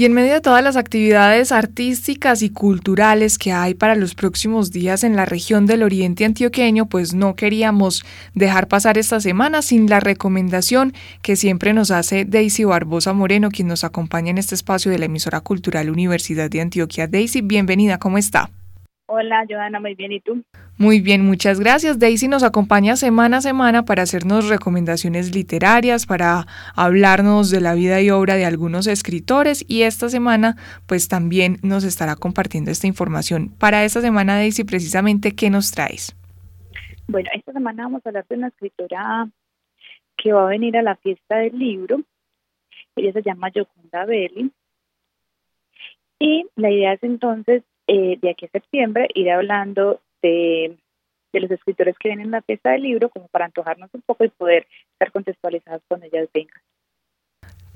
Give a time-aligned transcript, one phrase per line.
[0.00, 4.72] Y en medio de todas las actividades artísticas y culturales que hay para los próximos
[4.72, 8.02] días en la región del Oriente Antioqueño, pues no queríamos
[8.32, 13.68] dejar pasar esta semana sin la recomendación que siempre nos hace Daisy Barbosa Moreno, quien
[13.68, 17.06] nos acompaña en este espacio de la emisora cultural Universidad de Antioquia.
[17.06, 18.48] Daisy, bienvenida, ¿cómo está?
[19.12, 20.44] Hola, Joana, muy bien, ¿y tú?
[20.78, 21.98] Muy bien, muchas gracias.
[21.98, 28.00] Daisy nos acompaña semana a semana para hacernos recomendaciones literarias, para hablarnos de la vida
[28.00, 30.54] y obra de algunos escritores y esta semana
[30.86, 33.50] pues también nos estará compartiendo esta información.
[33.58, 36.14] Para esta semana, Daisy, precisamente, ¿qué nos traes?
[37.08, 39.28] Bueno, esta semana vamos a hablar de una escritora
[40.16, 42.00] que va a venir a la fiesta del libro.
[42.94, 44.52] Ella se llama Yoconda Belli.
[46.20, 50.76] Y la idea es entonces eh, de aquí a septiembre ir hablando de,
[51.32, 54.22] de, los escritores que vienen a la fiesta del libro, como para antojarnos un poco
[54.22, 56.62] y poder estar contextualizados cuando ellas vengan.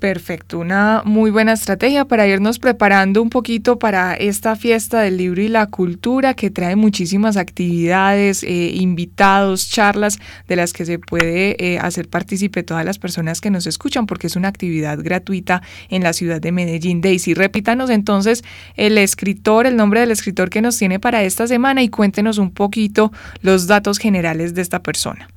[0.05, 5.41] Perfecto, una muy buena estrategia para irnos preparando un poquito para esta fiesta del libro
[5.41, 11.55] y la cultura que trae muchísimas actividades, eh, invitados, charlas de las que se puede
[11.57, 16.03] eh, hacer partícipe todas las personas que nos escuchan porque es una actividad gratuita en
[16.03, 17.01] la ciudad de Medellín.
[17.01, 18.43] Daisy, repítanos entonces
[18.75, 22.51] el escritor, el nombre del escritor que nos tiene para esta semana y cuéntenos un
[22.51, 25.27] poquito los datos generales de esta persona.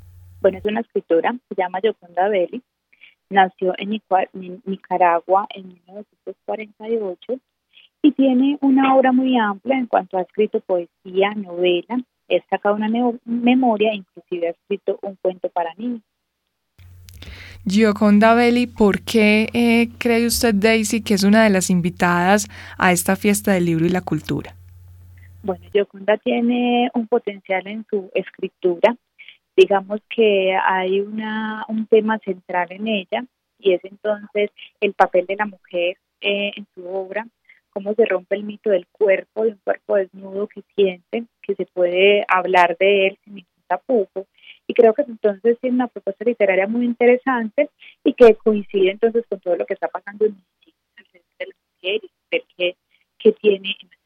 [0.42, 2.62] Bueno, es una escritora, se llama Yoconda Belli
[3.30, 4.00] Nació en
[4.64, 7.40] Nicaragua en 1948
[8.02, 12.88] y tiene una obra muy amplia en cuanto ha escrito poesía, novela, ha sacado una
[13.24, 16.02] memoria, inclusive ha escrito un cuento para niños.
[17.66, 22.92] Gioconda Belli, ¿por qué eh, cree usted, Daisy, que es una de las invitadas a
[22.92, 24.54] esta fiesta del libro y la cultura?
[25.42, 28.96] Bueno, Gioconda tiene un potencial en su escritura,
[29.58, 33.24] digamos que hay una, un tema central en ella
[33.58, 34.50] y es entonces
[34.80, 37.26] el papel de la mujer eh, en su obra,
[37.70, 41.66] cómo se rompe el mito del cuerpo, de un cuerpo desnudo que siente, que se
[41.66, 44.26] puede hablar de él sin ningún tapujo.
[44.68, 47.68] Y creo que entonces tiene una propuesta literaria muy interesante
[48.04, 50.36] y que coincide entonces con todo lo que está pasando en
[51.40, 52.76] de la mujer y que,
[53.18, 53.97] que tiene en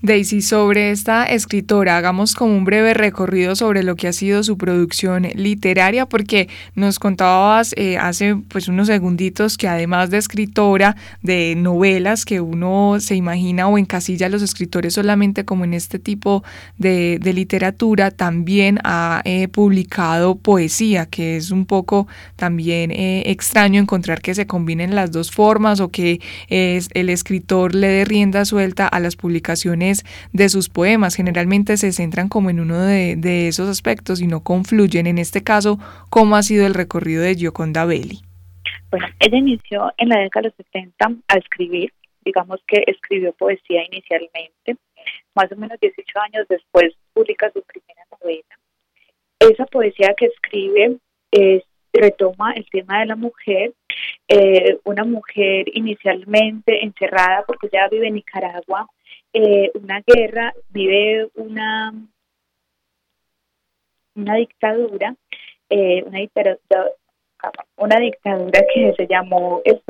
[0.00, 4.56] Daisy, sobre esta escritora, hagamos como un breve recorrido sobre lo que ha sido su
[4.56, 11.54] producción literaria, porque nos contabas eh, hace pues unos segunditos que además de escritora de
[11.56, 16.44] novelas que uno se imagina o encasilla a los escritores solamente como en este tipo
[16.76, 22.06] de, literatura, también ha eh, publicado poesía, que es un poco
[22.36, 27.88] también eh, extraño encontrar que se combinen las dos formas o que el escritor le
[27.88, 29.87] dé rienda suelta a las publicaciones
[30.32, 31.14] de sus poemas.
[31.14, 35.06] Generalmente se centran como en uno de, esos aspectos y no confluyen.
[35.06, 35.78] En este caso,
[36.10, 38.20] ¿cómo ha sido el recorrido de Gioconda Belli?
[38.90, 41.92] Bueno, ella inició en la década de los 70 a escribir,
[42.24, 44.76] digamos que escribió poesía inicialmente,
[45.34, 48.58] más o menos 18 años después publica su primera novela.
[49.40, 50.98] Esa poesía que escribe
[51.92, 53.72] retoma el tema de la mujer,
[54.28, 58.86] eh, una mujer inicialmente encerrada porque ya vive en Nicaragua,
[59.40, 61.94] eh, una guerra, vive una,
[64.16, 65.14] una dictadura,
[65.70, 66.58] eh, una, dictadura,
[67.76, 69.80] una dictadura que se llamó el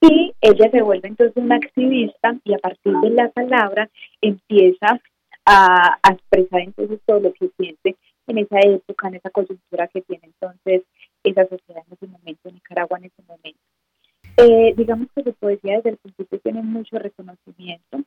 [0.00, 3.90] y ella se vuelve entonces una activista y a partir de la palabra
[4.22, 5.00] empieza
[5.44, 7.96] a, a, expresar entonces todo lo que siente
[8.26, 10.82] en esa época, en esa coyuntura que tiene entonces
[11.24, 13.57] esa sociedad en ese momento, Nicaragua en ese momento.
[14.40, 17.98] Eh, digamos que su poesía desde el principio tiene mucho reconocimiento,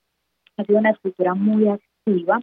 [0.55, 2.39] ha sido una escritura muy activa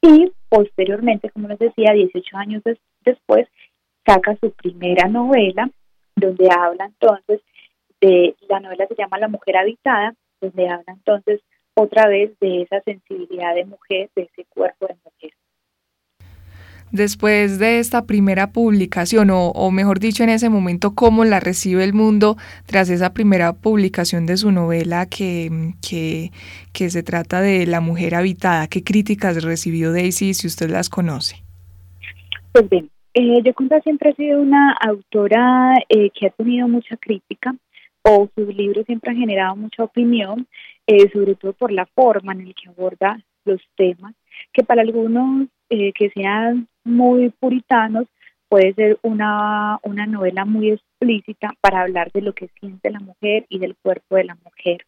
[0.00, 2.62] y posteriormente, como les decía, 18 años
[3.04, 3.46] después,
[4.06, 5.70] saca su primera novela,
[6.16, 7.42] donde habla entonces
[8.00, 11.42] de, la novela se llama La mujer habitada, donde habla entonces
[11.74, 15.32] otra vez de esa sensibilidad de mujer, de ese cuerpo de mujer
[16.92, 21.92] después de esta primera publicación, o, mejor dicho, en ese momento, cómo la recibe el
[21.92, 26.30] mundo tras esa primera publicación de su novela que, que,
[26.90, 28.68] se trata de La mujer habitada.
[28.68, 31.42] ¿Qué críticas recibió Daisy si usted las conoce?
[32.52, 33.52] Pues bien, eh, yo
[33.82, 37.54] siempre ha sido una autora eh, que ha tenido mucha crítica
[38.02, 40.46] o sus libros siempre han generado mucha opinión,
[40.86, 44.14] eh, sobre todo por la forma en la que aborda los temas,
[44.52, 48.06] que para algunos eh, que sean muy puritanos,
[48.48, 53.46] puede ser una, una novela muy explícita para hablar de lo que siente la mujer
[53.48, 54.84] y del cuerpo de la mujer.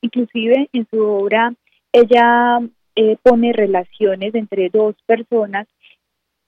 [0.00, 1.52] Inclusive en su obra
[1.92, 2.60] ella
[2.94, 5.66] eh, pone relaciones entre dos personas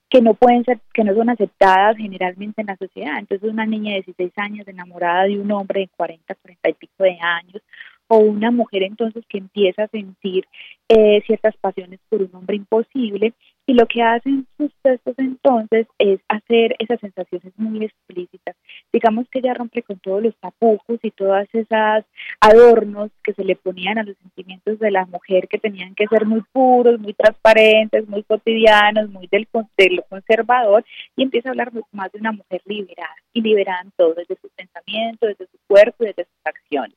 [0.08, 3.18] que no pueden ser, que no son aceptadas generalmente en la sociedad.
[3.18, 7.04] Entonces una niña de 16 años enamorada de un hombre de 40, 40 y pico
[7.04, 7.62] de años,
[8.08, 10.44] o una mujer entonces que empieza a sentir
[10.88, 13.34] eh, ciertas pasiones por un hombre imposible
[13.70, 18.56] y lo que hacen sus textos entonces es hacer esas sensaciones muy explícitas.
[18.92, 22.04] Digamos que ella rompe con todos los tapujos y todas esas
[22.40, 26.26] adornos que se le ponían a los sentimientos de la mujer que tenían que ser
[26.26, 29.46] muy puros, muy transparentes, muy cotidianos, muy del,
[29.78, 30.84] de lo conservador
[31.14, 35.28] y empieza a hablar más de una mujer liberada y liberada todo, desde sus pensamientos,
[35.28, 36.96] desde su cuerpo, desde sus acciones.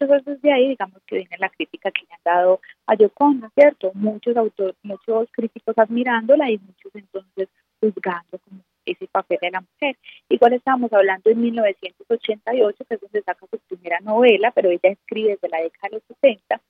[0.00, 3.90] Entonces desde ahí digamos que viene la crítica que le han dado a Yoconda, ¿cierto?
[3.94, 7.48] Muchos autores, muchos críticos admirándola y muchos entonces
[7.80, 9.96] juzgando como ese papel de la mujer.
[10.28, 15.30] Igual estábamos hablando en 1988, que es donde saca su primera novela, pero ella escribe
[15.30, 16.60] desde la década de los 60,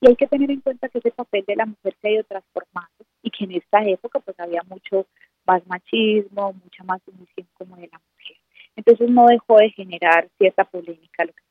[0.00, 2.24] y hay que tener en cuenta que ese papel de la mujer se ha ido
[2.24, 5.06] transformando y que en esta época pues había mucho
[5.46, 8.36] más machismo, mucha más sumisión como de la mujer.
[8.76, 11.49] Entonces no dejó de generar cierta polémica lo que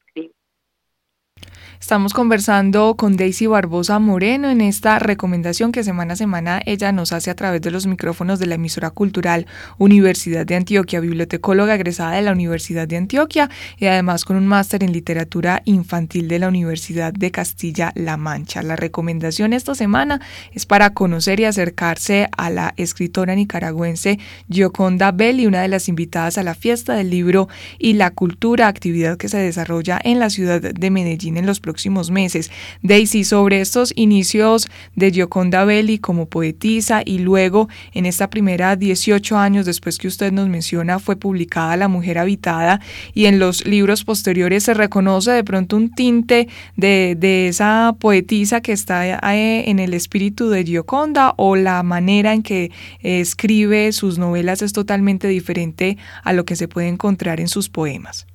[1.79, 7.13] Estamos conversando con Daisy Barbosa Moreno en esta recomendación que semana a semana ella nos
[7.13, 9.47] hace a través de los micrófonos de la emisora cultural
[9.77, 14.83] Universidad de Antioquia, bibliotecóloga egresada de la Universidad de Antioquia y además con un máster
[14.83, 18.61] en literatura infantil de la Universidad de Castilla-La Mancha.
[18.61, 20.19] La recomendación esta semana
[20.51, 26.37] es para conocer y acercarse a la escritora nicaragüense Gioconda Belli, una de las invitadas
[26.37, 27.47] a la fiesta del libro
[27.79, 32.09] y la cultura, actividad que se desarrolla en la ciudad de Medellín en los próximos
[32.09, 32.49] meses.
[32.81, 39.37] Daisy, sobre estos inicios de Gioconda Belli como poetisa y luego en esta primera 18
[39.37, 42.81] años después que usted nos menciona fue publicada La Mujer Habitada
[43.13, 48.61] y en los libros posteriores se reconoce de pronto un tinte de, de esa poetisa
[48.61, 52.71] que está eh, en el espíritu de Gioconda o la manera en que
[53.03, 58.25] escribe sus novelas es totalmente diferente a lo que se puede encontrar en sus poemas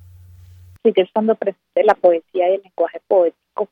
[0.85, 3.69] sigue estando presente la poesía y el lenguaje poético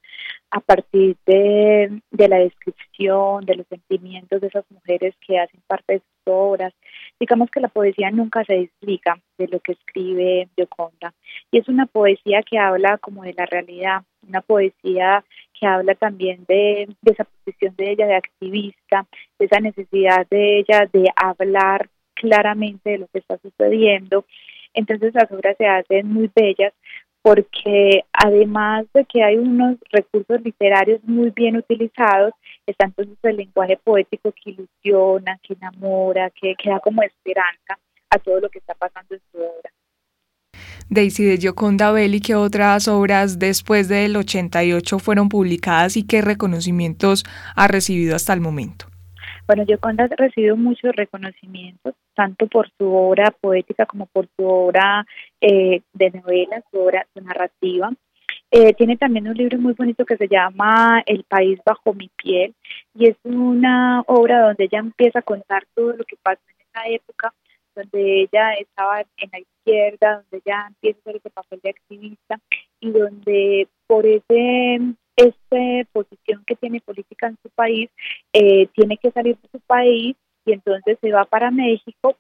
[0.51, 5.99] a partir de, la descripción, de los sentimientos de esas mujeres que hacen parte de
[5.99, 6.73] sus obras.
[7.19, 11.13] Digamos que la poesía nunca se desliga de lo que escribe Gioconda.
[11.51, 15.23] Y es una poesía que habla como de la realidad, una poesía
[15.59, 19.07] que habla también de, de esa posición de ella de activista,
[19.39, 24.25] de esa necesidad de ella de hablar claramente de lo que está sucediendo.
[24.73, 26.73] Entonces las obras se hacen muy bellas
[27.23, 32.33] porque además de que hay unos recursos literarios muy bien utilizados,
[32.67, 37.79] está entonces el lenguaje poético que ilusiona, que enamora, que, da como esperanza
[38.09, 39.71] a todo lo que está pasando en su obra.
[40.89, 47.23] Daisy de Gioconda Belli, ¿qué otras obras después del 88 fueron publicadas y qué reconocimientos
[47.55, 48.92] ha recibido hasta el momento?
[49.45, 55.05] Bueno, Gioconda ha recibido muchos reconocimientos, tanto por su obra poética como por su obra
[55.41, 57.91] eh, de novela, su obra narrativa.
[58.51, 62.53] Eh, tiene también un libro muy bonito que se llama El país bajo mi piel
[62.93, 66.87] y es una obra donde ella empieza a contar todo lo que pasó en esa
[66.87, 67.33] época,
[67.75, 72.39] donde ella estaba en la izquierda, donde ella empieza a hacer ese papel de activista
[72.79, 74.79] y donde por ese
[75.15, 77.89] esta posición que tiene política en su país,
[78.33, 80.15] eh, tiene que salir de su país
[80.45, 82.17] y entonces se va para México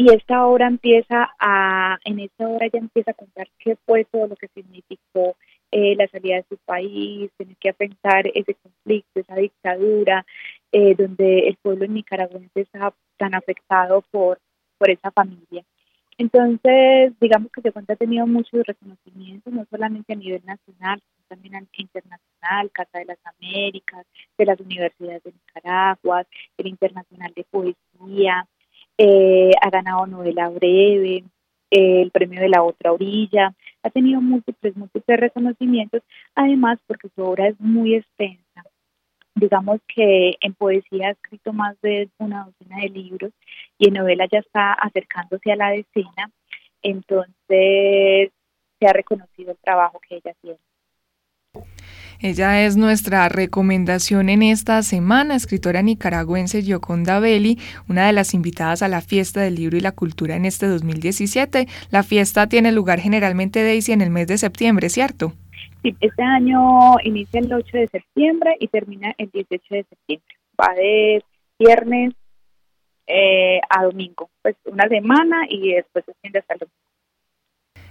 [0.00, 4.28] y esta obra empieza a, en esta obra ya empieza a contar qué fue todo
[4.28, 5.36] lo que significó
[5.70, 10.24] eh, la salida de su país, tener que enfrentar ese conflicto, esa dictadura,
[10.72, 14.40] eh, donde el pueblo nicaragüense está tan afectado por,
[14.78, 15.64] por esa familia.
[16.20, 21.24] Entonces, digamos que se cuenta ha tenido muchos reconocimientos, no solamente a nivel nacional, sino
[21.28, 24.04] también internacional, Casa de las Américas,
[24.36, 26.26] de las universidades de Nicaragua,
[26.58, 28.46] el Internacional de Poesía,
[28.98, 31.24] eh, ha ganado novela breve,
[31.70, 36.02] eh, el premio de la otra orilla, ha tenido múltiples, múltiples reconocimientos,
[36.34, 38.44] además porque su obra es muy extensa
[39.40, 43.32] digamos que en poesía ha escrito más de una docena de libros
[43.78, 46.30] y en novela ya está acercándose a la decena,
[46.82, 48.30] entonces
[48.78, 50.58] se ha reconocido el trabajo que ella tiene.
[52.22, 58.82] Ella es nuestra recomendación en esta semana, escritora nicaragüense Yoconda Belli, una de las invitadas
[58.82, 61.66] a la Fiesta del Libro y la Cultura en este 2017.
[61.90, 65.32] La fiesta tiene lugar generalmente, Daisy, en el mes de septiembre, ¿cierto?
[65.82, 70.34] Sí, este año inicia el 8 de septiembre y termina el 18 de septiembre.
[70.60, 71.24] Va de
[71.58, 72.14] viernes
[73.06, 76.76] eh, a domingo, pues una semana y después se extiende hasta el domingo.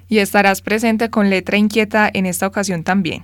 [0.08, 3.24] Y estarás presente con Letra Inquieta en esta ocasión también.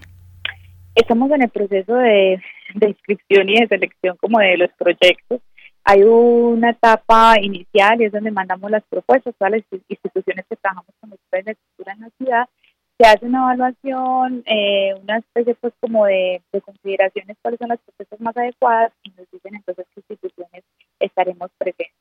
[0.93, 2.41] Estamos en el proceso de,
[2.75, 5.41] de inscripción y de selección como de los proyectos
[5.87, 10.89] hay una etapa inicial y es donde mandamos las propuestas, todas las instituciones que trabajamos
[10.99, 12.49] con los de cultura en la ciudad,
[12.97, 17.79] se hace una evaluación, eh, una especie pues como de, de, consideraciones cuáles son las
[17.79, 20.63] propuestas más adecuadas y nos dicen entonces qué instituciones
[20.99, 21.93] estaremos presentes.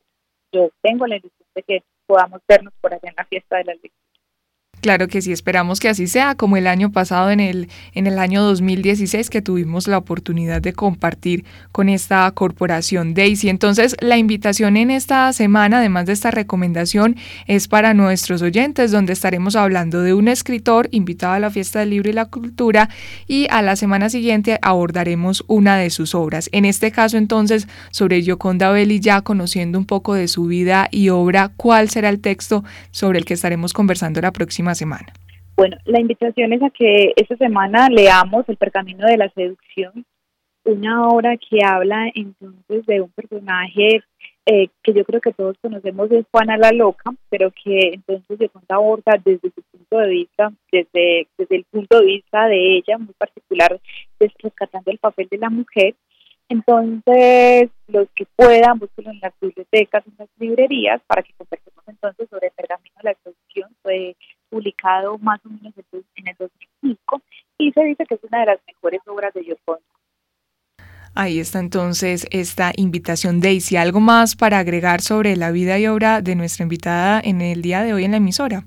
[0.52, 3.72] Yo tengo la ilusión de que podamos vernos por allá en la fiesta de la
[3.72, 4.03] lectura.
[4.84, 8.18] Claro que sí, esperamos que así sea, como el año pasado, en el, en el
[8.18, 13.48] año 2016, que tuvimos la oportunidad de compartir con esta corporación Daisy.
[13.48, 19.14] Entonces, la invitación en esta semana, además de esta recomendación, es para nuestros oyentes, donde
[19.14, 22.90] estaremos hablando de un escritor invitado a la Fiesta del Libro y la Cultura
[23.26, 26.50] y a la semana siguiente abordaremos una de sus obras.
[26.52, 31.08] En este caso, entonces, sobre Gioconda Belli, ya conociendo un poco de su vida y
[31.08, 35.12] obra, ¿cuál será el texto sobre el que estaremos conversando la próxima semana?
[35.56, 40.04] Bueno, la invitación es a que esta semana leamos El Pergamino de la Seducción,
[40.64, 44.02] una obra que habla entonces de un personaje
[44.46, 48.48] eh, que yo creo que todos conocemos es Juana la Loca, pero que entonces se
[48.50, 52.98] cuenta aborda desde su punto de vista, desde, desde el punto de vista de ella,
[52.98, 53.80] muy particular,
[54.18, 55.94] rescatando el papel de la mujer.
[56.48, 62.28] Entonces, los que puedan, búsquenlo en las bibliotecas, en las librerías, para que conversemos entonces
[62.28, 63.74] sobre el pergamino de la seducción.
[63.82, 64.16] Fue
[64.50, 65.72] publicado más o menos
[66.16, 67.22] en el 2005
[67.58, 69.82] y se dice que es una de las mejores obras de Gioconda.
[71.16, 73.76] Ahí está entonces esta invitación, Daisy.
[73.76, 77.82] ¿Algo más para agregar sobre la vida y obra de nuestra invitada en el día
[77.82, 78.64] de hoy en la emisora?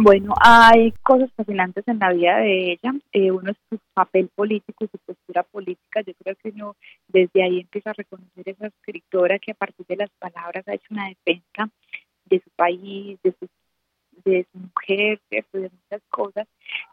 [0.00, 2.94] Bueno, hay cosas fascinantes en la vida de ella.
[3.12, 6.02] Eh, uno es su papel político, su postura política.
[6.02, 6.76] Yo creo que uno
[7.08, 10.86] desde ahí empieza a reconocer esa escritora que a partir de las palabras ha hecho
[10.90, 11.68] una defensa
[12.26, 13.48] de su país, de su
[14.24, 15.58] de su mujer, ¿cierto?
[15.58, 16.46] de muchas cosas,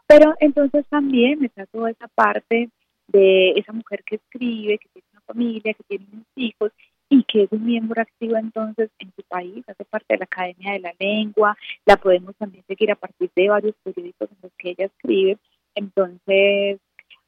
[0.06, 2.70] pero entonces también está toda esa parte
[3.08, 6.72] de esa mujer que escribe, que tiene una familia, que tiene unos hijos
[7.08, 10.72] y que es un miembro activo entonces en su país, hace parte de la Academia
[10.72, 14.70] de la Lengua, la podemos también seguir a partir de varios periódicos en los que
[14.70, 15.38] ella escribe,
[15.74, 16.80] entonces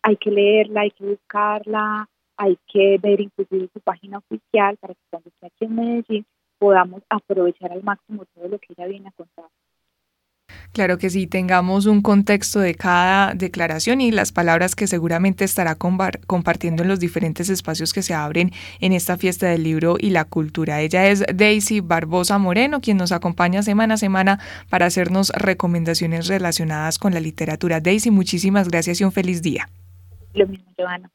[0.02, 5.00] hay que leerla, hay que buscarla, hay que ver inclusive su página oficial para que
[5.10, 6.26] cuando esté aquí en Medellín
[6.58, 9.46] podamos aprovechar al máximo todo lo que ella viene a contar.
[10.72, 15.74] Claro que sí, tengamos un contexto de cada declaración y las palabras que seguramente estará
[15.74, 20.24] compartiendo en los diferentes espacios que se abren en esta fiesta del libro y la
[20.24, 20.80] cultura.
[20.80, 24.38] Ella es Daisy Barbosa Moreno, quien nos acompaña semana a semana
[24.68, 27.80] para hacernos recomendaciones relacionadas con la literatura.
[27.80, 29.68] Daisy, muchísimas gracias y un feliz día.
[30.34, 31.10] Lo mismo, Joana.